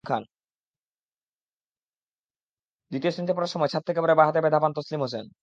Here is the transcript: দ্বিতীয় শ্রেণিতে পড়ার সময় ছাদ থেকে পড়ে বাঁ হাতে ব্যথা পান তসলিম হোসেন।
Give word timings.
দ্বিতীয় 2.91 3.11
শ্রেণিতে 3.13 3.35
পড়ার 3.35 3.53
সময় 3.53 3.71
ছাদ 3.73 3.83
থেকে 3.87 4.01
পড়ে 4.03 4.15
বাঁ 4.17 4.27
হাতে 4.27 4.39
ব্যথা 4.43 4.59
পান 4.63 4.71
তসলিম 4.75 4.99
হোসেন। 5.05 5.25